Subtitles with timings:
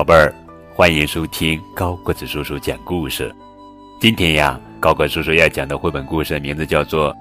[0.00, 0.34] 宝贝儿，
[0.74, 3.30] 欢迎收听高个子叔叔讲故事。
[4.00, 7.12] 今天呀，高个叔叔要讲的绘本故事名字叫做《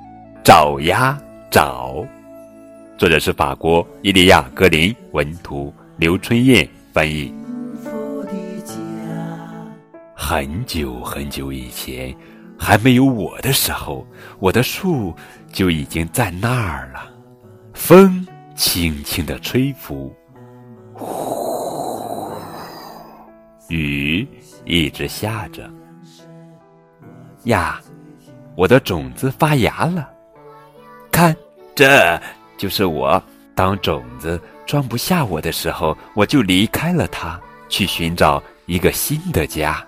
[0.45, 1.19] 找呀
[1.51, 1.95] 找》，
[2.97, 7.35] 作者是法国伊利亚·格林文图，刘春燕翻译。
[10.15, 12.15] 很久很久以前，
[12.57, 14.07] 还没有我的时候，
[14.39, 15.13] 我的树
[15.51, 17.11] 就已经在那儿了。
[17.73, 20.15] 风轻轻的吹拂，
[20.93, 21.38] 呼，
[23.69, 24.27] 雨
[24.65, 25.69] 一直下着。
[27.45, 27.79] 呀，
[28.55, 30.09] 我的种子发芽了，
[31.11, 31.35] 看，
[31.73, 32.19] 这
[32.57, 33.21] 就是我。
[33.55, 39.85] 当种子装不下我的时候，我就离开了它，去寻找一个新的家。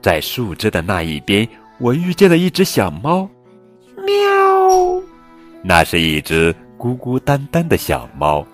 [0.00, 1.48] 在树枝的那一边，
[1.78, 3.28] 我遇见了一只小猫，
[3.96, 5.02] 喵！
[5.62, 8.46] 那是一只孤孤单单的小猫，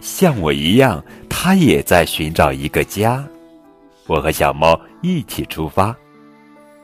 [0.00, 3.24] 像我一样，它也在寻找一个家。
[4.06, 5.94] 我和小猫一起出发，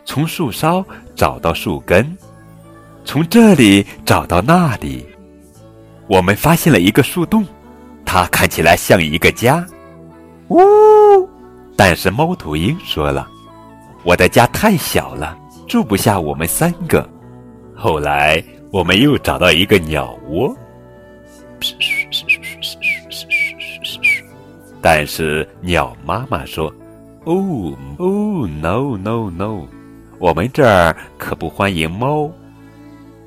[0.04, 0.84] 从树梢
[1.14, 2.16] 找到树根，
[3.04, 5.06] 从这里找到那里。
[6.08, 7.46] 我们发现了一个树洞，
[8.04, 9.64] 它看起来像一个家。
[10.48, 10.58] 呜！
[11.76, 13.28] 但是猫头鹰说了。
[14.04, 17.08] 我的家太小了，住不下我们三个。
[17.72, 20.54] 后来我们又找到一个鸟窝，
[24.80, 26.72] 但是鸟妈妈说
[27.24, 29.66] ：“哦哦，no no no，
[30.18, 32.30] 我们这儿可不欢迎猫。”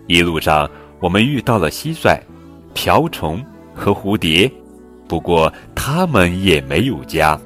[0.08, 2.20] 一路上我们遇到了蟋蟀、
[2.74, 4.52] 瓢虫和蝴蝶，
[5.08, 7.40] 不过它们也没有家。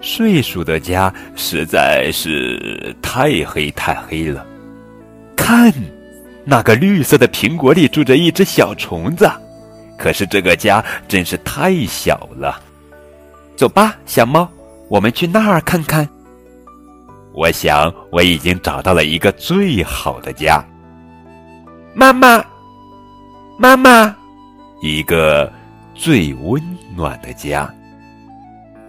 [0.00, 4.46] 睡鼠的家实在是太黑太黑了。
[5.36, 5.72] 看，
[6.44, 9.30] 那个绿色的苹果里住着一只小虫子。
[9.98, 12.60] 可是这个家真是太小了。
[13.54, 14.50] 走吧，小猫，
[14.92, 16.06] 我们去那儿看看。
[17.32, 20.62] 我想我已经找到了一个最好的家。
[21.94, 22.44] 妈妈，
[23.58, 24.14] 妈妈，
[24.82, 25.50] 一个
[25.94, 26.62] 最温
[26.94, 27.66] 暖的家。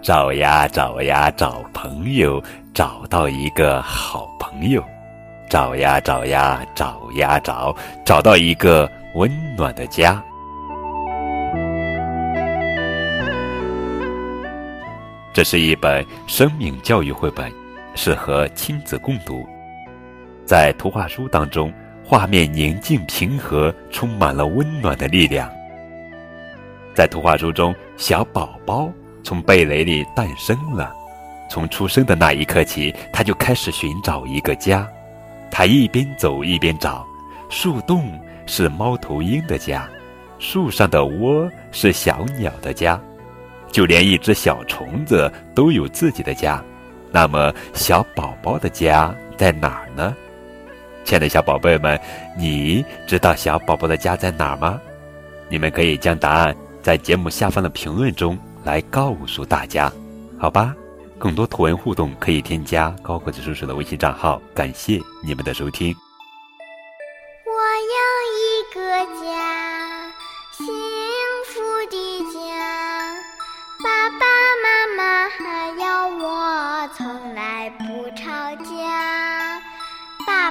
[0.01, 2.43] 找呀找呀找朋友，
[2.73, 4.83] 找到一个好朋友。
[5.49, 7.73] 找呀找呀找呀找，
[8.05, 10.21] 找到一个温暖的家。
[15.33, 17.51] 这是一本生命教育绘本，
[17.95, 19.43] 适合亲子共读。
[20.45, 21.73] 在图画书当中，
[22.05, 25.49] 画面宁静平和，充满了温暖的力量。
[26.93, 28.89] 在图画书中，小宝宝。
[29.23, 30.93] 从蓓蕾里诞生了，
[31.49, 34.85] 从出生的那一刻起，他就开始寻找一个家。
[35.49, 37.07] 他一边走一边找，
[37.49, 39.89] 树洞是猫头鹰的家，
[40.39, 43.01] 树上的窝是小鸟的家，
[43.73, 46.63] 就连一只小虫子都有自己的家。
[47.11, 50.15] 那么，小宝宝的家在哪儿呢？
[51.03, 51.99] 亲爱的小宝贝们，
[52.37, 54.79] 你知道小宝宝的家在哪儿吗？
[55.49, 58.37] 你们可以将答案在节目下方的评论中。
[58.63, 59.91] 来告诉大家，
[60.39, 60.73] 好吧？
[61.19, 64.41] 更多图文互动可以添加高个子叔叔的微信账号。
[64.53, 65.93] 感谢你们的收听。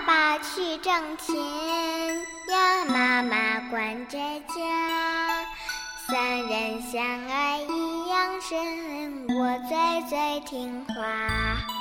[0.04, 1.36] 爸爸去挣钱，
[2.48, 5.44] 呀，妈妈管着家。
[6.08, 11.71] 三人相爱一样深，我最最听话。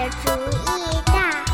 [0.00, 1.49] 的主意大。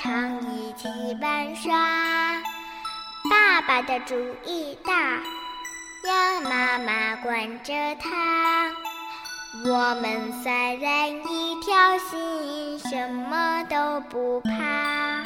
[0.00, 0.86] 常一起
[1.20, 1.72] 玩耍
[3.28, 4.14] 爸爸的主
[4.44, 8.70] 意大呀妈妈管着他
[9.64, 15.24] 我们三人一条心什么都不怕。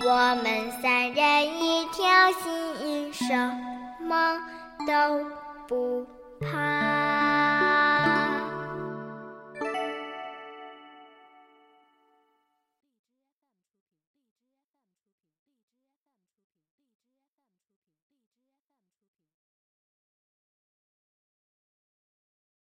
[0.00, 3.32] 我们三人一条心什
[4.00, 4.40] 么
[4.88, 5.24] 都
[5.68, 6.04] 不
[6.40, 6.83] 怕。